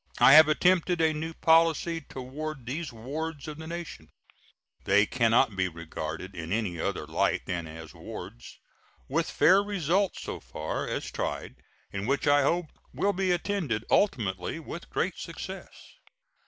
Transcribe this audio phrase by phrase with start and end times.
[0.17, 4.09] I have attempted a new policy toward these wards of the nation
[4.85, 8.57] (they can not be regarded in any other light than as wards),
[9.07, 11.57] with fair results so far as tried,
[11.93, 15.75] and which I hope will be attended ultimately with great success.